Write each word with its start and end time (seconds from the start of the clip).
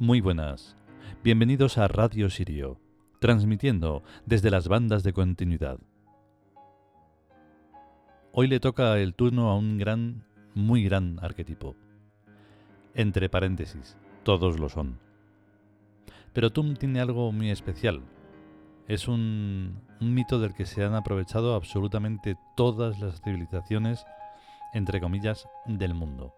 Muy 0.00 0.20
buenas. 0.20 0.76
Bienvenidos 1.24 1.76
a 1.76 1.88
Radio 1.88 2.30
Sirio, 2.30 2.78
transmitiendo 3.18 4.04
desde 4.26 4.48
las 4.48 4.68
bandas 4.68 5.02
de 5.02 5.12
continuidad. 5.12 5.80
Hoy 8.30 8.46
le 8.46 8.60
toca 8.60 8.96
el 9.00 9.14
turno 9.14 9.50
a 9.50 9.56
un 9.56 9.76
gran, 9.76 10.24
muy 10.54 10.84
gran 10.84 11.18
arquetipo. 11.20 11.74
Entre 12.94 13.28
paréntesis, 13.28 13.96
todos 14.22 14.60
lo 14.60 14.68
son. 14.68 15.00
Pero 16.32 16.52
Tum 16.52 16.76
tiene 16.76 17.00
algo 17.00 17.32
muy 17.32 17.50
especial. 17.50 18.02
Es 18.86 19.08
un, 19.08 19.80
un 20.00 20.14
mito 20.14 20.38
del 20.38 20.54
que 20.54 20.64
se 20.66 20.84
han 20.84 20.94
aprovechado 20.94 21.56
absolutamente 21.56 22.36
todas 22.56 23.00
las 23.00 23.20
civilizaciones, 23.20 24.06
entre 24.72 25.00
comillas, 25.00 25.48
del 25.66 25.94
mundo. 25.94 26.36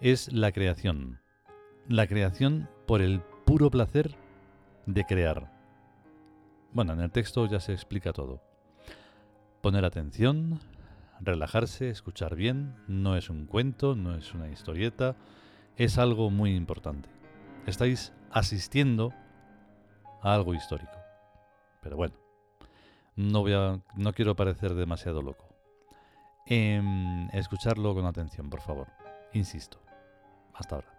Es 0.00 0.32
la 0.32 0.52
creación, 0.52 1.21
la 1.88 2.06
creación 2.06 2.68
por 2.86 3.02
el 3.02 3.20
puro 3.44 3.70
placer 3.70 4.14
de 4.86 5.04
crear. 5.04 5.50
Bueno, 6.72 6.92
en 6.92 7.00
el 7.00 7.10
texto 7.10 7.46
ya 7.46 7.60
se 7.60 7.72
explica 7.72 8.12
todo. 8.12 8.40
Poner 9.60 9.84
atención, 9.84 10.60
relajarse, 11.20 11.90
escuchar 11.90 12.34
bien, 12.34 12.74
no 12.88 13.16
es 13.16 13.30
un 13.30 13.46
cuento, 13.46 13.94
no 13.94 14.14
es 14.14 14.34
una 14.34 14.48
historieta, 14.48 15.16
es 15.76 15.98
algo 15.98 16.30
muy 16.30 16.54
importante. 16.54 17.08
Estáis 17.66 18.12
asistiendo 18.30 19.12
a 20.22 20.34
algo 20.34 20.54
histórico. 20.54 20.96
Pero 21.82 21.96
bueno, 21.96 22.14
no, 23.16 23.40
voy 23.40 23.52
a, 23.52 23.80
no 23.96 24.12
quiero 24.12 24.34
parecer 24.34 24.74
demasiado 24.74 25.22
loco. 25.22 25.48
Em, 26.46 27.28
escucharlo 27.32 27.94
con 27.94 28.06
atención, 28.06 28.50
por 28.50 28.60
favor. 28.60 28.88
Insisto. 29.32 29.78
Hasta 30.54 30.76
ahora. 30.76 30.91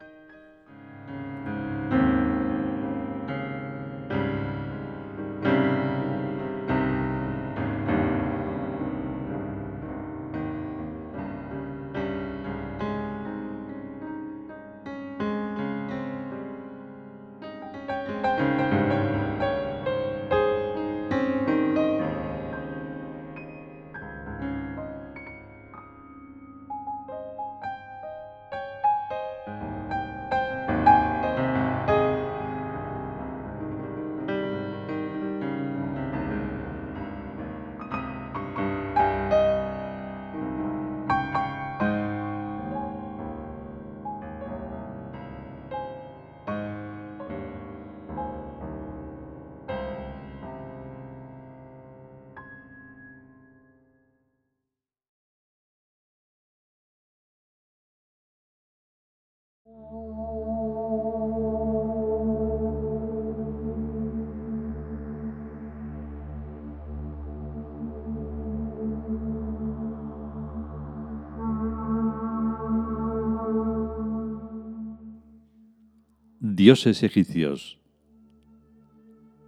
Dioses 76.56 77.04
egipcios. 77.04 77.80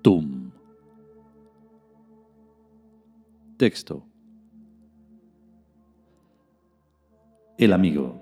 Tum. 0.01 0.51
Texto. 3.57 4.05
El 7.57 7.73
amigo, 7.73 8.21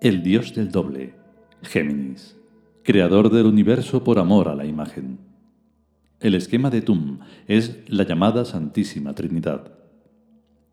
el 0.00 0.22
dios 0.22 0.54
del 0.54 0.70
doble, 0.70 1.19
Géminis, 1.62 2.36
creador 2.82 3.30
del 3.30 3.46
universo 3.46 4.02
por 4.02 4.18
amor 4.18 4.48
a 4.48 4.54
la 4.54 4.64
imagen. 4.64 5.18
El 6.20 6.34
esquema 6.34 6.70
de 6.70 6.82
Tum 6.82 7.18
es 7.46 7.78
la 7.88 8.04
llamada 8.04 8.44
Santísima 8.44 9.14
Trinidad. 9.14 9.72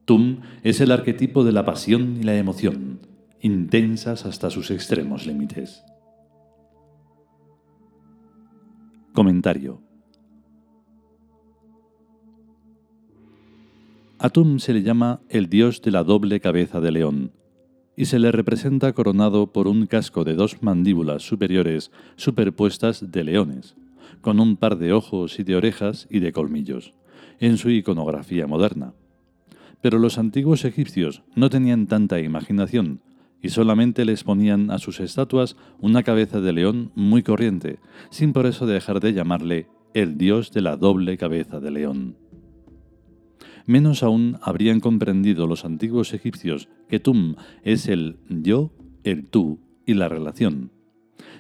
Tum 0.06 0.42
es 0.64 0.80
el 0.80 0.92
arquetipo 0.92 1.44
de 1.44 1.52
la 1.52 1.66
pasión 1.66 2.18
y 2.18 2.24
la 2.24 2.36
emoción, 2.36 3.00
intensas 3.42 4.26
hasta 4.26 4.50
sus 4.50 4.72
extremos 4.72 5.26
límites. 5.28 5.84
Comentario. 9.14 9.82
A 14.20 14.30
Tum 14.30 14.60
se 14.60 14.74
le 14.74 14.84
llama 14.84 15.22
el 15.30 15.50
dios 15.50 15.82
de 15.82 15.92
la 15.92 16.04
doble 16.04 16.40
cabeza 16.40 16.80
de 16.80 16.92
león, 16.92 17.32
y 17.98 18.06
se 18.06 18.20
le 18.20 18.32
representa 18.32 18.94
coronado 18.94 19.52
por 19.52 19.68
un 19.68 19.88
casco 19.88 20.24
de 20.24 20.36
dos 20.36 20.62
mandíbulas 20.62 21.24
superiores 21.24 21.92
superpuestas 22.16 23.12
de 23.12 23.24
leones, 23.24 23.76
con 24.22 24.40
un 24.40 24.56
par 24.56 24.78
de 24.78 24.94
ojos 24.94 25.40
y 25.40 25.44
de 25.44 25.56
orejas 25.56 26.08
y 26.10 26.20
de 26.20 26.32
colmillos, 26.32 26.94
en 27.40 27.58
su 27.58 27.72
iconografía 27.72 28.46
moderna. 28.46 28.94
Pero 29.82 29.98
los 29.98 30.20
antiguos 30.20 30.64
egipcios 30.64 31.24
no 31.36 31.50
tenían 31.50 31.88
tanta 31.88 32.20
imaginación 32.20 33.02
y 33.42 33.50
solamente 33.50 34.06
les 34.06 34.24
ponían 34.24 34.70
a 34.70 34.78
sus 34.78 35.00
estatuas 35.00 35.56
una 35.80 36.04
cabeza 36.04 36.40
de 36.40 36.54
león 36.54 36.92
muy 36.94 37.24
corriente, 37.24 37.80
sin 38.12 38.32
por 38.32 38.46
eso 38.46 38.68
dejar 38.68 39.00
de 39.00 39.14
llamarle 39.14 39.68
el 39.96 40.18
dios 40.18 40.52
de 40.52 40.62
la 40.62 40.78
doble 40.78 41.18
cabeza 41.18 41.60
de 41.60 41.72
león. 41.72 42.16
Menos 43.68 44.02
aún 44.02 44.40
habrían 44.42 44.80
comprendido 44.80 45.46
los 45.46 45.66
antiguos 45.66 46.14
egipcios 46.14 46.70
que 46.88 47.02
Tum 47.02 47.36
es 47.64 47.90
el 47.90 48.18
yo, 48.30 48.72
el 49.04 49.26
tú 49.26 49.60
y 49.86 49.94
la 49.94 50.08
relación, 50.08 50.72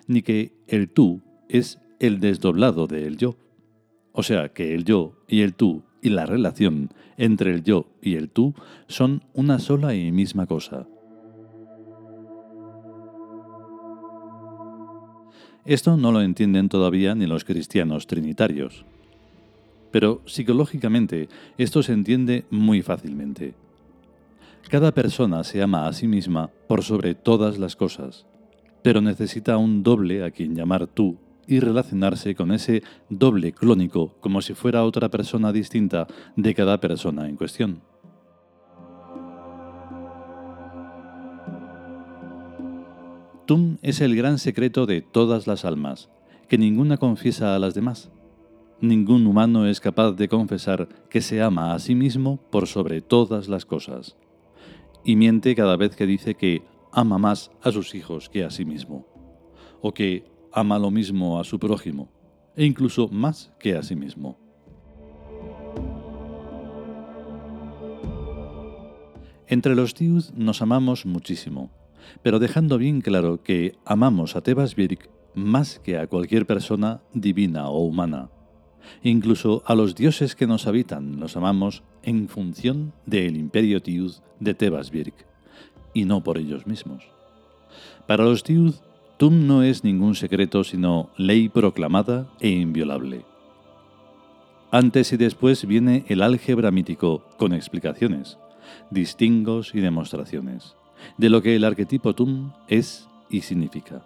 ni 0.07 0.21
que 0.21 0.51
el 0.67 0.89
tú 0.89 1.21
es 1.47 1.79
el 2.01 2.19
desdoblado 2.19 2.85
del 2.85 3.15
yo. 3.15 3.37
O 4.11 4.23
sea 4.23 4.49
que 4.49 4.75
el 4.75 4.83
yo 4.83 5.23
y 5.29 5.39
el 5.39 5.53
tú 5.53 5.83
y 6.01 6.09
la 6.09 6.25
relación 6.25 6.89
entre 7.15 7.53
el 7.53 7.63
yo 7.63 7.87
y 8.01 8.15
el 8.15 8.29
tú 8.29 8.53
son 8.87 9.23
una 9.33 9.57
sola 9.59 9.95
y 9.95 10.11
misma 10.11 10.47
cosa. 10.47 10.85
Esto 15.63 15.95
no 15.95 16.11
lo 16.11 16.21
entienden 16.21 16.67
todavía 16.67 17.15
ni 17.15 17.25
los 17.25 17.45
cristianos 17.45 18.05
trinitarios. 18.05 18.85
Pero 19.91 20.21
psicológicamente 20.25 21.29
esto 21.57 21.83
se 21.83 21.93
entiende 21.93 22.45
muy 22.49 22.81
fácilmente. 22.81 23.53
Cada 24.69 24.91
persona 24.93 25.43
se 25.43 25.61
ama 25.61 25.87
a 25.87 25.93
sí 25.93 26.07
misma 26.07 26.49
por 26.67 26.83
sobre 26.83 27.15
todas 27.15 27.57
las 27.57 27.75
cosas, 27.75 28.25
pero 28.83 29.01
necesita 29.01 29.57
un 29.57 29.81
doble 29.81 30.23
a 30.23 30.31
quien 30.31 30.55
llamar 30.55 30.87
tú 30.87 31.17
y 31.47 31.61
relacionarse 31.61 32.35
con 32.35 32.51
ese 32.51 32.83
doble 33.09 33.53
clónico 33.53 34.15
como 34.19 34.41
si 34.41 34.53
fuera 34.53 34.83
otra 34.83 35.09
persona 35.09 35.53
distinta 35.53 36.07
de 36.35 36.53
cada 36.53 36.79
persona 36.79 37.29
en 37.29 37.37
cuestión. 37.37 37.81
Tum 43.45 43.77
es 43.81 44.01
el 44.01 44.13
gran 44.17 44.39
secreto 44.39 44.85
de 44.85 45.01
todas 45.01 45.47
las 45.47 45.63
almas, 45.63 46.09
que 46.49 46.57
ninguna 46.57 46.97
confiesa 46.97 47.55
a 47.55 47.59
las 47.59 47.73
demás. 47.73 48.11
Ningún 48.79 49.25
humano 49.25 49.65
es 49.65 49.79
capaz 49.79 50.11
de 50.11 50.27
confesar 50.27 50.87
que 51.09 51.21
se 51.21 51.41
ama 51.41 51.73
a 51.73 51.79
sí 51.79 51.95
mismo 51.95 52.37
por 52.51 52.67
sobre 52.67 53.01
todas 53.01 53.47
las 53.47 53.65
cosas. 53.65 54.17
Y 55.03 55.15
miente 55.15 55.55
cada 55.55 55.77
vez 55.77 55.95
que 55.95 56.05
dice 56.05 56.35
que 56.35 56.61
ama 56.91 57.17
más 57.17 57.49
a 57.63 57.71
sus 57.71 57.95
hijos 57.95 58.29
que 58.29 58.43
a 58.43 58.51
sí 58.51 58.65
mismo, 58.65 59.07
o 59.81 59.95
que 59.95 60.25
ama 60.51 60.77
lo 60.77 60.91
mismo 60.91 61.39
a 61.39 61.43
su 61.43 61.57
prójimo, 61.57 62.09
e 62.55 62.65
incluso 62.65 63.07
más 63.07 63.51
que 63.59 63.75
a 63.75 63.81
sí 63.81 63.95
mismo. 63.95 64.37
Entre 69.47 69.73
los 69.73 69.95
Tiud 69.95 70.25
nos 70.35 70.61
amamos 70.61 71.07
muchísimo, 71.07 71.71
pero 72.21 72.37
dejando 72.37 72.77
bien 72.77 73.01
claro 73.01 73.41
que 73.41 73.75
amamos 73.85 74.35
a 74.35 74.41
Tebas 74.41 74.75
Birk 74.75 75.09
más 75.33 75.79
que 75.79 75.97
a 75.97 76.05
cualquier 76.05 76.45
persona 76.45 77.01
divina 77.13 77.69
o 77.69 77.79
humana. 77.79 78.29
Incluso 79.03 79.63
a 79.65 79.75
los 79.75 79.95
dioses 79.95 80.35
que 80.35 80.47
nos 80.47 80.67
habitan 80.67 81.19
los 81.19 81.37
amamos 81.37 81.83
en 82.03 82.27
función 82.29 82.93
del 83.05 83.37
imperio 83.37 83.81
Tiud 83.81 84.13
de 84.39 84.53
Tebas 84.53 84.91
Birk, 84.91 85.25
y 85.93 86.05
no 86.05 86.23
por 86.23 86.37
ellos 86.37 86.67
mismos. 86.67 87.03
Para 88.07 88.23
los 88.23 88.43
Tiud, 88.43 88.75
Tum 89.17 89.47
no 89.47 89.63
es 89.63 89.83
ningún 89.83 90.15
secreto 90.15 90.63
sino 90.63 91.09
ley 91.17 91.49
proclamada 91.49 92.27
e 92.39 92.49
inviolable. 92.49 93.25
Antes 94.69 95.11
y 95.13 95.17
después 95.17 95.65
viene 95.65 96.05
el 96.07 96.21
álgebra 96.21 96.71
mítico 96.71 97.23
con 97.37 97.53
explicaciones, 97.53 98.37
distingos 98.91 99.73
y 99.73 99.79
demostraciones 99.79 100.75
de 101.17 101.29
lo 101.29 101.41
que 101.41 101.55
el 101.55 101.63
arquetipo 101.63 102.13
Tum 102.13 102.51
es 102.67 103.07
y 103.29 103.41
significa. 103.41 104.03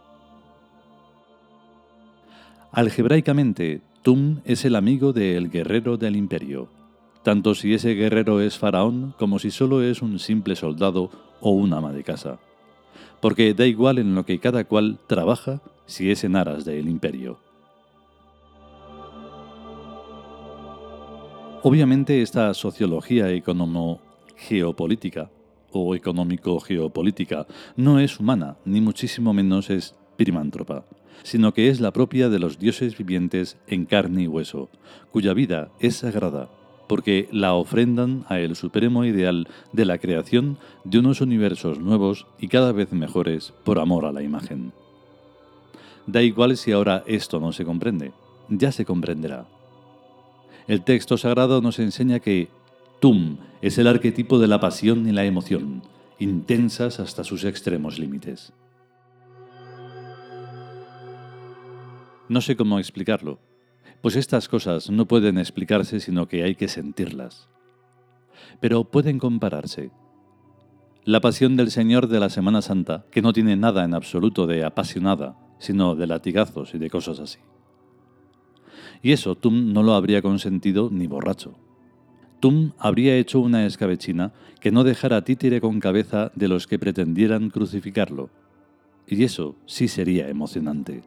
Algebraicamente, 2.72 3.81
Tum 4.01 4.42
es 4.45 4.65
el 4.65 4.75
amigo 4.75 5.13
del 5.13 5.51
guerrero 5.51 5.95
del 5.95 6.15
imperio, 6.15 6.69
tanto 7.21 7.53
si 7.53 7.75
ese 7.75 7.94
guerrero 7.94 8.42
es 8.42 8.57
faraón 8.57 9.13
como 9.19 9.38
si 9.38 9.51
solo 9.51 9.83
es 9.83 10.01
un 10.01 10.18
simple 10.18 10.56
soldado 10.56 11.12
o 11.39 11.51
un 11.51 11.71
ama 11.71 11.94
de 11.94 12.03
casa. 12.03 12.39
Porque 13.19 13.53
da 13.53 13.68
igual 13.68 14.00
en 14.00 14.15
lo 14.15 14.25
que 14.25 14.39
cada 14.39 14.63
cual 14.63 14.98
trabaja 15.06 15.62
si 15.86 16.09
es 16.09 16.24
en 16.24 16.36
aras 16.36 16.65
del 16.65 16.89
imperio. 16.89 17.38
Obviamente 21.62 22.24
esta 22.24 22.51
sociología 22.56 23.30
economo-geopolítica 23.30 25.30
o 25.71 25.94
económico-geopolítica 25.94 27.45
no 27.75 28.00
es 28.00 28.19
humana, 28.19 28.57
ni 28.65 28.81
muchísimo 28.81 29.31
menos 29.31 29.69
es 29.69 29.94
primántropa, 30.18 30.86
sino 31.23 31.53
que 31.53 31.69
es 31.69 31.79
la 31.79 31.91
propia 31.91 32.29
de 32.29 32.39
los 32.39 32.59
dioses 32.59 32.97
vivientes 32.97 33.57
en 33.67 33.85
carne 33.85 34.23
y 34.23 34.27
hueso, 34.27 34.69
cuya 35.11 35.33
vida 35.33 35.69
es 35.79 35.97
sagrada 35.97 36.49
porque 36.91 37.29
la 37.31 37.53
ofrendan 37.53 38.25
a 38.27 38.41
el 38.41 38.57
supremo 38.57 39.05
ideal 39.05 39.47
de 39.71 39.85
la 39.85 39.97
creación 39.97 40.57
de 40.83 40.99
unos 40.99 41.21
universos 41.21 41.79
nuevos 41.79 42.27
y 42.37 42.49
cada 42.49 42.73
vez 42.73 42.91
mejores 42.91 43.53
por 43.63 43.79
amor 43.79 44.03
a 44.03 44.11
la 44.11 44.23
imagen. 44.23 44.73
Da 46.05 46.21
igual 46.21 46.57
si 46.57 46.73
ahora 46.73 47.05
esto 47.07 47.39
no 47.39 47.53
se 47.53 47.63
comprende, 47.63 48.11
ya 48.49 48.73
se 48.73 48.83
comprenderá. 48.83 49.45
El 50.67 50.83
texto 50.83 51.15
sagrado 51.17 51.61
nos 51.61 51.79
enseña 51.79 52.19
que 52.19 52.49
Tum 52.99 53.37
es 53.61 53.77
el 53.77 53.87
arquetipo 53.87 54.37
de 54.37 54.49
la 54.49 54.59
pasión 54.59 55.07
y 55.07 55.13
la 55.13 55.23
emoción, 55.23 55.83
intensas 56.19 56.99
hasta 56.99 57.23
sus 57.23 57.45
extremos 57.45 57.99
límites. 57.99 58.51
No 62.31 62.39
sé 62.39 62.56
cómo 62.56 62.80
explicarlo, 62.80 63.42
pues 64.01 64.16
estas 64.16 64.48
cosas 64.48 64.89
no 64.89 65.06
pueden 65.06 65.38
explicarse 65.38 66.00
sino 66.00 66.30
que 66.30 66.44
hay 66.44 66.56
que 66.56 66.69
sentirlas. 66.69 67.50
Pero 68.62 68.86
pueden 68.86 69.19
compararse. 69.19 69.92
La 71.04 71.19
pasión 71.19 71.57
del 71.57 71.72
Señor 71.72 72.07
de 72.07 72.22
la 72.22 72.30
Semana 72.30 72.62
Santa, 72.62 73.04
que 73.12 73.22
no 73.22 73.33
tiene 73.33 73.57
nada 73.57 73.83
en 73.83 73.94
absoluto 73.94 74.48
de 74.48 74.63
apasionada, 74.63 75.36
sino 75.60 75.94
de 75.94 76.07
latigazos 76.07 76.74
y 76.74 76.78
de 76.78 76.89
cosas 76.89 77.19
así. 77.19 77.39
Y 79.01 79.12
eso 79.12 79.36
Tum 79.36 79.74
no 79.74 79.83
lo 79.83 79.94
habría 79.94 80.22
consentido 80.22 80.88
ni 80.89 81.07
borracho. 81.07 81.60
Tum 82.39 82.72
habría 82.80 83.18
hecho 83.18 83.42
una 83.42 83.66
escabechina 83.66 84.31
que 84.62 84.72
no 84.72 84.86
dejara 84.86 85.25
títere 85.25 85.60
con 85.60 85.81
cabeza 85.81 86.31
de 86.36 86.48
los 86.48 86.66
que 86.66 86.80
pretendieran 86.80 87.50
crucificarlo. 87.50 88.30
Y 89.06 89.22
eso 89.25 89.57
sí 89.66 89.89
sería 89.89 90.30
emocionante. 90.30 91.04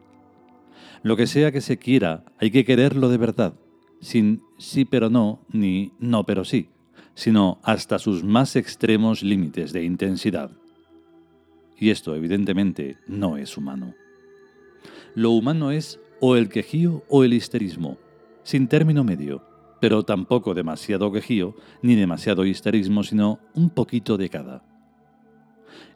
Lo 1.05 1.15
que 1.15 1.27
sea 1.27 1.51
que 1.51 1.61
se 1.61 1.77
quiera, 1.77 2.25
hay 2.39 2.49
que 2.49 2.65
quererlo 2.65 3.09
de 3.09 3.19
verdad, 3.19 3.53
sin 4.01 4.41
sí 4.57 4.85
pero 4.85 5.07
no, 5.07 5.39
ni 5.51 5.91
no 5.99 6.23
pero 6.23 6.43
sí, 6.43 6.69
sino 7.13 7.59
hasta 7.61 7.99
sus 7.99 8.23
más 8.23 8.55
extremos 8.55 9.21
límites 9.21 9.71
de 9.71 9.83
intensidad. 9.83 10.49
Y 11.77 11.91
esto 11.91 12.15
evidentemente 12.15 12.97
no 13.05 13.37
es 13.37 13.55
humano. 13.55 13.93
Lo 15.13 15.29
humano 15.29 15.69
es 15.69 15.99
o 16.21 16.37
el 16.37 16.49
quejío 16.49 17.03
o 17.07 17.23
el 17.23 17.33
histerismo, 17.33 17.99
sin 18.41 18.67
término 18.67 19.03
medio, 19.03 19.43
pero 19.79 20.01
tampoco 20.01 20.55
demasiado 20.55 21.11
quejío 21.11 21.53
ni 21.83 21.93
demasiado 21.93 22.47
histerismo, 22.47 23.03
sino 23.03 23.37
un 23.53 23.69
poquito 23.69 24.17
de 24.17 24.29
cada. 24.29 24.74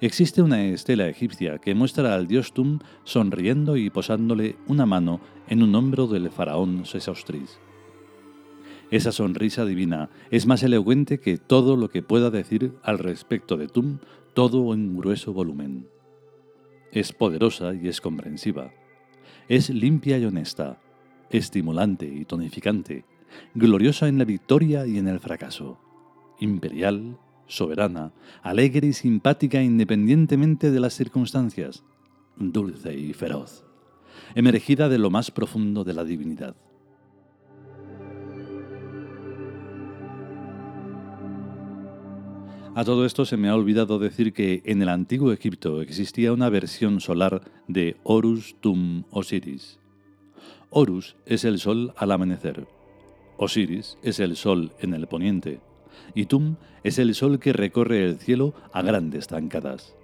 Existe 0.01 0.41
una 0.41 0.63
estela 0.63 1.09
egipcia 1.09 1.57
que 1.57 1.75
muestra 1.75 2.15
al 2.15 2.25
dios 2.25 2.53
Tum 2.53 2.79
sonriendo 3.03 3.75
y 3.75 3.89
posándole 3.89 4.55
una 4.65 4.85
mano 4.85 5.19
en 5.49 5.61
un 5.61 5.75
hombro 5.75 6.07
del 6.07 6.29
faraón 6.29 6.85
Sesostris. 6.85 7.59
Esa 8.91 9.11
sonrisa 9.11 9.65
divina 9.65 10.09
es 10.31 10.45
más 10.45 10.63
elocuente 10.63 11.19
que 11.19 11.37
todo 11.37 11.75
lo 11.75 11.89
que 11.89 12.01
pueda 12.01 12.29
decir 12.29 12.71
al 12.81 12.97
respecto 12.97 13.57
de 13.57 13.67
Tum, 13.67 13.99
todo 14.33 14.73
en 14.73 14.95
grueso 14.97 15.33
volumen. 15.33 15.89
Es 16.93 17.11
poderosa 17.11 17.73
y 17.73 17.89
es 17.89 17.99
comprensiva. 17.99 18.71
Es 19.49 19.69
limpia 19.69 20.17
y 20.17 20.23
honesta, 20.23 20.79
estimulante 21.29 22.05
y 22.05 22.23
tonificante, 22.23 23.03
gloriosa 23.53 24.07
en 24.07 24.17
la 24.17 24.23
victoria 24.23 24.87
y 24.87 24.97
en 24.97 25.09
el 25.09 25.19
fracaso, 25.19 25.77
imperial 26.39 27.17
soberana, 27.49 28.13
alegre 28.41 28.87
y 28.87 28.93
simpática 28.93 29.61
independientemente 29.61 30.71
de 30.71 30.79
las 30.79 30.93
circunstancias, 30.93 31.83
dulce 32.37 32.97
y 32.97 33.11
feroz, 33.13 33.65
emergida 34.35 34.87
de 34.87 34.99
lo 34.99 35.09
más 35.09 35.31
profundo 35.31 35.83
de 35.83 35.93
la 35.93 36.05
divinidad. 36.05 36.55
A 42.75 42.85
todo 42.85 43.05
esto 43.05 43.25
se 43.25 43.35
me 43.35 43.49
ha 43.49 43.55
olvidado 43.55 43.99
decir 43.99 44.31
que 44.31 44.61
en 44.63 44.81
el 44.81 44.89
antiguo 44.89 45.33
Egipto 45.33 45.81
existía 45.81 46.31
una 46.31 46.49
versión 46.49 47.01
solar 47.01 47.41
de 47.67 47.97
Horus 48.03 48.55
Tum 48.61 49.03
Osiris. 49.09 49.79
Horus 50.69 51.17
es 51.25 51.43
el 51.43 51.59
sol 51.59 51.93
al 51.97 52.11
amanecer. 52.11 52.67
Osiris 53.37 53.97
es 54.03 54.19
el 54.19 54.35
sol 54.35 54.71
en 54.79 54.93
el 54.93 55.07
poniente 55.07 55.59
y 56.13 56.25
Tum 56.25 56.55
es 56.83 56.99
el 56.99 57.15
sol 57.15 57.39
que 57.39 57.53
recorre 57.53 58.05
el 58.05 58.17
cielo 58.17 58.53
a 58.71 58.81
grandes 58.81 59.27
zancadas. 59.27 59.95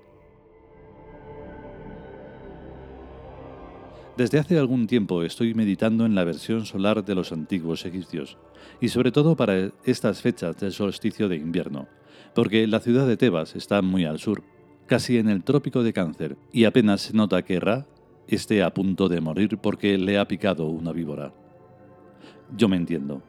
Desde 4.18 4.40
hace 4.40 4.58
algún 4.58 4.88
tiempo 4.88 5.24
estoy 5.24 5.54
meditando 5.54 6.06
en 6.06 6.16
la 6.16 6.24
versión 6.24 6.66
solar 6.66 7.04
de 7.04 7.16
los 7.16 7.34
antiguos 7.34 7.86
egipcios, 7.86 8.38
y 8.80 8.88
sobre 8.88 9.12
todo 9.12 9.36
para 9.36 9.72
estas 9.84 10.22
fechas 10.22 10.58
del 10.58 10.72
solsticio 10.72 11.28
de 11.28 11.36
invierno, 11.36 11.88
porque 12.34 12.66
la 12.66 12.80
ciudad 12.80 13.08
de 13.08 13.18
Tebas 13.18 13.58
está 13.58 13.82
muy 13.82 14.06
al 14.06 14.20
sur, 14.20 14.42
casi 14.86 15.18
en 15.18 15.28
el 15.28 15.44
trópico 15.44 15.84
de 15.84 15.92
Cáncer, 15.92 16.38
y 16.54 16.64
apenas 16.64 17.02
se 17.02 17.14
nota 17.14 17.44
que 17.44 17.60
Ra 17.60 17.88
esté 18.28 18.64
a 18.64 18.74
punto 18.74 19.10
de 19.10 19.20
morir 19.20 19.58
porque 19.58 19.98
le 19.98 20.18
ha 20.18 20.28
picado 20.28 20.68
una 20.68 20.94
víbora. 20.94 21.34
Yo 22.56 22.70
me 22.70 22.78
entiendo. 22.78 23.22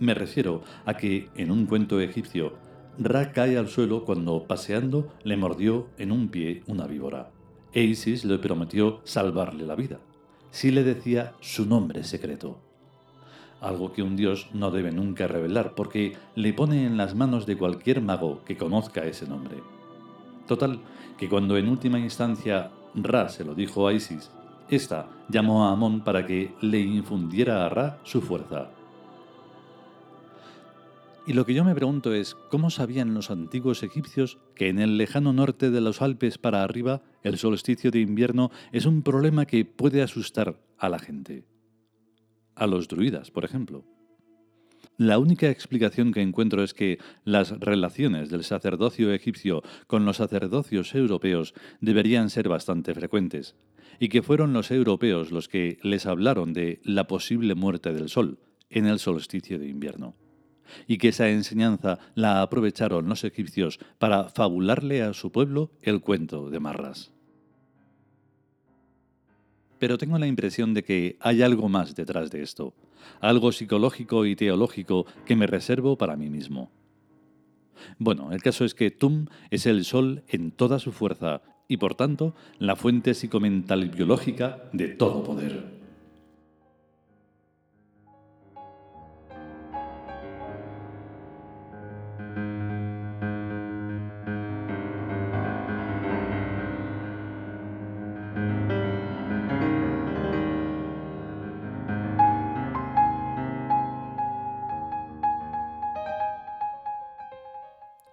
Me 0.00 0.14
refiero 0.14 0.62
a 0.84 0.94
que, 0.94 1.28
en 1.34 1.50
un 1.50 1.66
cuento 1.66 2.00
egipcio, 2.00 2.54
Ra 3.00 3.32
cae 3.32 3.56
al 3.56 3.68
suelo 3.68 4.04
cuando, 4.04 4.44
paseando, 4.44 5.12
le 5.22 5.36
mordió 5.36 5.86
en 5.98 6.10
un 6.10 6.28
pie 6.28 6.62
una 6.66 6.86
víbora. 6.86 7.30
Isis 7.72 8.24
le 8.24 8.38
prometió 8.38 9.00
salvarle 9.04 9.66
la 9.66 9.76
vida, 9.76 10.00
si 10.50 10.70
le 10.70 10.82
decía 10.82 11.34
su 11.40 11.66
nombre 11.66 12.02
secreto. 12.02 12.58
Algo 13.60 13.92
que 13.92 14.02
un 14.02 14.16
dios 14.16 14.48
no 14.52 14.70
debe 14.70 14.90
nunca 14.90 15.26
revelar 15.26 15.74
porque 15.74 16.16
le 16.34 16.52
pone 16.52 16.86
en 16.86 16.96
las 16.96 17.14
manos 17.14 17.46
de 17.46 17.56
cualquier 17.56 18.00
mago 18.00 18.42
que 18.44 18.56
conozca 18.56 19.04
ese 19.04 19.28
nombre. 19.28 19.58
Total, 20.46 20.80
que 21.16 21.28
cuando 21.28 21.56
en 21.56 21.68
última 21.68 21.98
instancia 21.98 22.70
Ra 22.94 23.28
se 23.28 23.44
lo 23.44 23.54
dijo 23.54 23.86
a 23.86 23.92
Isis, 23.92 24.30
ésta 24.70 25.08
llamó 25.28 25.66
a 25.66 25.72
Amón 25.72 26.02
para 26.02 26.24
que 26.24 26.52
le 26.60 26.80
infundiera 26.80 27.66
a 27.66 27.68
Ra 27.68 27.98
su 28.04 28.20
fuerza 28.20 28.70
y 31.28 31.34
lo 31.34 31.44
que 31.44 31.52
yo 31.52 31.62
me 31.62 31.74
pregunto 31.74 32.14
es, 32.14 32.34
¿cómo 32.48 32.70
sabían 32.70 33.12
los 33.12 33.30
antiguos 33.30 33.82
egipcios 33.82 34.38
que 34.54 34.70
en 34.70 34.78
el 34.78 34.96
lejano 34.96 35.34
norte 35.34 35.70
de 35.70 35.82
los 35.82 36.00
Alpes 36.00 36.38
para 36.38 36.64
arriba 36.64 37.02
el 37.22 37.36
solsticio 37.36 37.90
de 37.90 38.00
invierno 38.00 38.50
es 38.72 38.86
un 38.86 39.02
problema 39.02 39.44
que 39.44 39.66
puede 39.66 40.00
asustar 40.00 40.58
a 40.78 40.88
la 40.88 40.98
gente? 40.98 41.44
A 42.54 42.66
los 42.66 42.88
druidas, 42.88 43.30
por 43.30 43.44
ejemplo. 43.44 43.84
La 44.96 45.18
única 45.18 45.50
explicación 45.50 46.12
que 46.12 46.22
encuentro 46.22 46.62
es 46.62 46.72
que 46.72 46.98
las 47.24 47.50
relaciones 47.60 48.30
del 48.30 48.42
sacerdocio 48.42 49.12
egipcio 49.12 49.62
con 49.86 50.06
los 50.06 50.16
sacerdocios 50.16 50.94
europeos 50.94 51.52
deberían 51.82 52.30
ser 52.30 52.48
bastante 52.48 52.94
frecuentes, 52.94 53.54
y 54.00 54.08
que 54.08 54.22
fueron 54.22 54.54
los 54.54 54.70
europeos 54.70 55.30
los 55.30 55.48
que 55.48 55.76
les 55.82 56.06
hablaron 56.06 56.54
de 56.54 56.80
la 56.84 57.06
posible 57.06 57.54
muerte 57.54 57.92
del 57.92 58.08
sol 58.08 58.38
en 58.70 58.86
el 58.86 58.98
solsticio 58.98 59.58
de 59.58 59.68
invierno 59.68 60.14
y 60.86 60.98
que 60.98 61.08
esa 61.08 61.28
enseñanza 61.28 61.98
la 62.14 62.42
aprovecharon 62.42 63.08
los 63.08 63.24
egipcios 63.24 63.78
para 63.98 64.28
fabularle 64.28 65.02
a 65.02 65.12
su 65.12 65.32
pueblo 65.32 65.70
el 65.82 66.00
cuento 66.00 66.50
de 66.50 66.60
Marras. 66.60 67.12
Pero 69.78 69.98
tengo 69.98 70.18
la 70.18 70.26
impresión 70.26 70.74
de 70.74 70.82
que 70.82 71.16
hay 71.20 71.42
algo 71.42 71.68
más 71.68 71.94
detrás 71.94 72.30
de 72.30 72.42
esto, 72.42 72.74
algo 73.20 73.52
psicológico 73.52 74.26
y 74.26 74.34
teológico 74.34 75.06
que 75.24 75.36
me 75.36 75.46
reservo 75.46 75.96
para 75.96 76.16
mí 76.16 76.28
mismo. 76.28 76.70
Bueno, 77.98 78.32
el 78.32 78.42
caso 78.42 78.64
es 78.64 78.74
que 78.74 78.90
Tum 78.90 79.26
es 79.50 79.66
el 79.66 79.84
Sol 79.84 80.24
en 80.28 80.50
toda 80.50 80.80
su 80.80 80.90
fuerza 80.90 81.42
y 81.68 81.76
por 81.76 81.94
tanto 81.94 82.34
la 82.58 82.74
fuente 82.74 83.14
psicomental 83.14 83.84
y 83.84 83.88
biológica 83.88 84.64
de 84.72 84.88
todo 84.88 85.22
poder. 85.22 85.77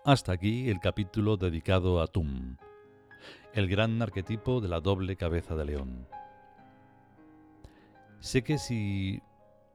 Hasta 0.06 0.34
aquí 0.34 0.70
el 0.70 0.80
capítulo 0.80 1.36
dedicado 1.36 2.00
a 2.00 2.06
Tum, 2.06 2.58
el 3.56 3.68
gran 3.68 4.00
arquetipo 4.04 4.62
de 4.62 4.68
la 4.68 4.80
doble 4.80 5.16
cabeza 5.16 5.56
de 5.56 5.66
león. 5.66 6.08
Sé 8.20 8.44
que 8.44 8.60
si 8.60 9.24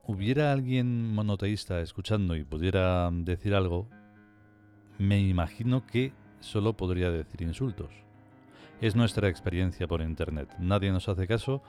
hubiera 0.05 0.53
alguien 0.53 1.13
monoteísta 1.13 1.81
escuchando 1.81 2.37
y 2.37 2.45
pudiera 2.45 3.09
decir 3.11 3.53
algo, 3.53 3.89
me 4.97 5.19
imagino 5.19 5.85
que 5.85 6.13
solo 6.39 6.77
podría 6.77 7.11
decir 7.11 7.41
insultos. 7.41 7.91
Es 8.79 8.95
nuestra 8.95 9.27
experiencia 9.27 9.85
por 9.85 10.01
Internet. 10.01 10.47
Nadie 10.59 10.93
nos 10.93 11.09
hace 11.09 11.27
caso, 11.27 11.61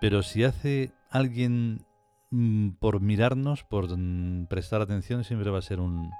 pero 0.00 0.24
si 0.24 0.42
hace 0.42 0.90
alguien 1.08 1.86
mm, 2.30 2.70
por 2.80 3.00
mirarnos, 3.00 3.62
por 3.62 3.96
mm, 3.96 4.46
prestar 4.46 4.82
atención, 4.82 5.22
siempre 5.22 5.50
va 5.50 5.58
a 5.58 5.62
ser 5.62 5.78
un, 5.78 6.10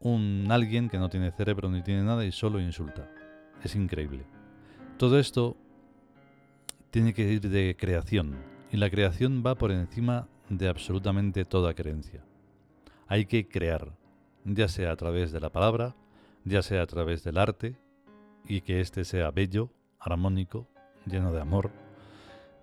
un 0.00 0.46
alguien 0.50 0.88
que 0.88 0.98
no 0.98 1.10
tiene 1.10 1.30
cerebro 1.30 1.70
ni 1.70 1.82
tiene 1.82 2.02
nada 2.02 2.24
y 2.24 2.32
solo 2.32 2.58
insulta. 2.58 3.08
Es 3.62 3.76
increíble. 3.76 4.24
Todo 4.96 5.18
esto 5.18 5.56
tiene 6.90 7.14
que 7.14 7.30
ir 7.30 7.48
de 7.48 7.76
creación 7.78 8.36
y 8.72 8.78
la 8.78 8.90
creación 8.90 9.42
va 9.46 9.54
por 9.54 9.70
encima 9.70 10.28
de 10.48 10.68
absolutamente 10.68 11.44
toda 11.44 11.74
creencia. 11.74 12.24
Hay 13.06 13.26
que 13.26 13.48
crear, 13.48 13.96
ya 14.44 14.68
sea 14.68 14.92
a 14.92 14.96
través 14.96 15.32
de 15.32 15.40
la 15.40 15.50
palabra, 15.50 15.94
ya 16.44 16.62
sea 16.62 16.82
a 16.82 16.86
través 16.86 17.22
del 17.22 17.38
arte 17.38 17.76
y 18.46 18.62
que 18.62 18.80
éste 18.80 19.04
sea 19.04 19.30
bello, 19.30 19.70
armónico, 19.98 20.66
lleno 21.06 21.32
de 21.32 21.40
amor, 21.40 21.70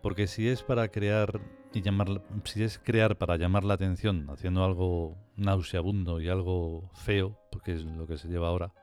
porque 0.01 0.27
si 0.27 0.47
es 0.47 0.63
para 0.63 0.89
crear 0.89 1.41
y 1.73 1.81
llamar, 1.81 2.21
si 2.45 2.63
es 2.63 2.79
crear 2.79 3.17
para 3.17 3.37
llamar 3.37 3.63
la 3.63 3.73
atención, 3.73 4.29
haciendo 4.29 4.63
algo 4.63 5.17
nauseabundo 5.35 6.21
y 6.21 6.29
algo 6.29 6.89
feo, 6.93 7.37
porque 7.51 7.73
es 7.73 7.83
lo 7.83 8.07
que 8.07 8.17
se 8.17 8.27
lleva 8.27 8.47
ahora, 8.47 8.73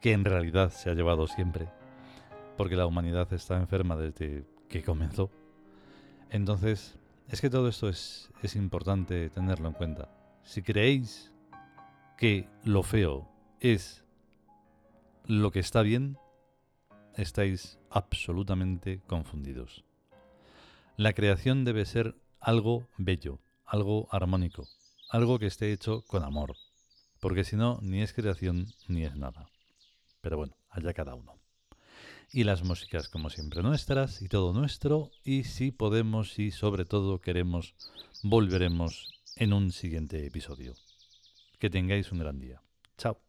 que 0.00 0.12
en 0.12 0.24
realidad 0.24 0.70
se 0.70 0.90
ha 0.90 0.94
llevado 0.94 1.26
siempre, 1.26 1.68
porque 2.56 2.76
la 2.76 2.86
humanidad 2.86 3.32
está 3.32 3.56
enferma 3.56 3.96
desde 3.96 4.44
que 4.68 4.82
comenzó. 4.82 5.30
Entonces, 6.30 6.98
es 7.28 7.40
que 7.40 7.50
todo 7.50 7.68
esto 7.68 7.88
es, 7.88 8.30
es 8.42 8.56
importante 8.56 9.30
tenerlo 9.30 9.68
en 9.68 9.74
cuenta. 9.74 10.08
Si 10.42 10.62
creéis 10.62 11.32
que 12.16 12.48
lo 12.64 12.82
feo 12.82 13.28
es 13.60 14.04
lo 15.26 15.50
que 15.50 15.60
está 15.60 15.82
bien, 15.82 16.18
estáis 17.14 17.78
absolutamente 17.90 19.00
confundidos. 19.06 19.84
La 20.98 21.12
creación 21.12 21.64
debe 21.66 21.84
ser 21.84 22.14
algo 22.40 22.88
bello, 22.96 23.38
algo 23.66 24.08
armónico, 24.10 24.66
algo 25.10 25.38
que 25.38 25.44
esté 25.44 25.70
hecho 25.70 26.00
con 26.06 26.24
amor, 26.24 26.56
porque 27.20 27.44
si 27.44 27.54
no, 27.54 27.78
ni 27.82 28.00
es 28.00 28.14
creación 28.14 28.68
ni 28.88 29.04
es 29.04 29.14
nada. 29.14 29.50
Pero 30.22 30.38
bueno, 30.38 30.56
allá 30.70 30.94
cada 30.94 31.14
uno. 31.14 31.34
Y 32.32 32.44
las 32.44 32.64
músicas, 32.64 33.10
como 33.10 33.28
siempre, 33.28 33.62
nuestras 33.62 34.22
y 34.22 34.28
todo 34.28 34.54
nuestro, 34.54 35.10
y 35.22 35.44
si 35.44 35.70
podemos 35.70 36.38
y 36.38 36.50
sobre 36.50 36.86
todo 36.86 37.20
queremos, 37.20 37.74
volveremos 38.22 39.20
en 39.36 39.52
un 39.52 39.72
siguiente 39.72 40.24
episodio. 40.24 40.74
Que 41.58 41.68
tengáis 41.68 42.10
un 42.10 42.20
gran 42.20 42.38
día. 42.38 42.62
Chao. 42.96 43.25